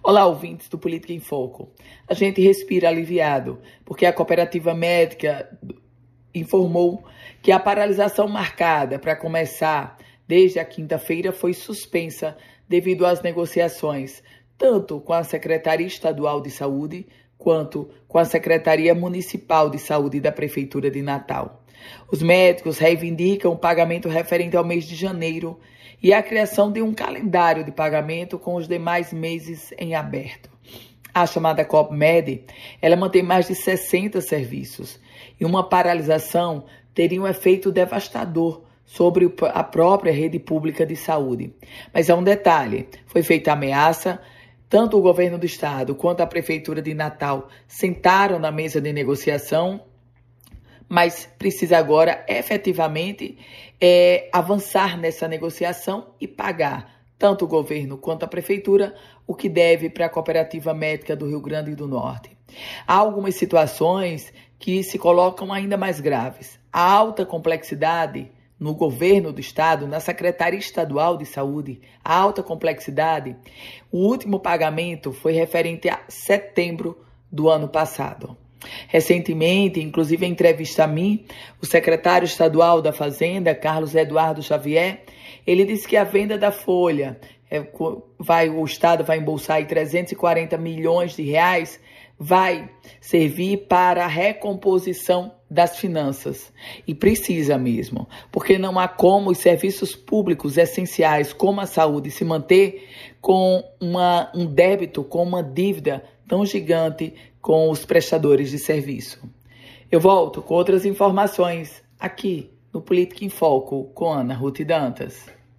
[0.00, 1.72] Olá, ouvintes do Política em Foco.
[2.06, 5.50] A gente respira aliviado, porque a cooperativa médica
[6.32, 7.04] informou
[7.42, 12.36] que a paralisação marcada para começar desde a quinta-feira foi suspensa
[12.68, 14.22] devido às negociações,
[14.56, 17.06] tanto com a Secretaria Estadual de Saúde
[17.38, 21.62] quanto com a Secretaria Municipal de Saúde da Prefeitura de Natal.
[22.10, 25.58] Os médicos reivindicam o pagamento referente ao mês de janeiro
[26.02, 30.50] e a criação de um calendário de pagamento com os demais meses em aberto.
[31.14, 32.44] A chamada COPMED,
[32.82, 35.00] ela mantém mais de 60 serviços
[35.40, 36.64] e uma paralisação
[36.94, 41.52] teria um efeito devastador sobre a própria rede pública de saúde.
[41.92, 44.20] Mas há um detalhe: foi feita ameaça,
[44.68, 49.82] tanto o governo do estado quanto a prefeitura de Natal sentaram na mesa de negociação
[50.88, 53.36] mas precisa agora efetivamente
[53.80, 58.94] é, avançar nessa negociação e pagar tanto o governo quanto a prefeitura
[59.26, 62.30] o que deve para a cooperativa médica do Rio Grande do Norte.
[62.86, 66.58] Há algumas situações que se colocam ainda mais graves.
[66.72, 73.36] A alta complexidade no governo do estado, na Secretaria Estadual de Saúde, a alta complexidade,
[73.90, 76.98] o último pagamento foi referente a setembro
[77.30, 78.36] do ano passado.
[78.88, 81.24] Recentemente, inclusive em entrevista a mim,
[81.62, 85.04] o secretário estadual da Fazenda, Carlos Eduardo Xavier,
[85.46, 87.18] ele disse que a venda da folha,
[87.50, 87.64] é,
[88.18, 91.80] vai, o Estado vai embolsar aí 340 milhões de reais,
[92.18, 92.68] vai
[93.00, 96.52] servir para a recomposição das finanças.
[96.86, 102.24] E precisa mesmo, porque não há como os serviços públicos essenciais, como a saúde, se
[102.24, 102.88] manter
[103.20, 109.20] com uma, um débito, com uma dívida tão gigante com os prestadores de serviço.
[109.90, 115.37] Eu volto com outras informações aqui no Política em Foco com Ana Ruth Dantas.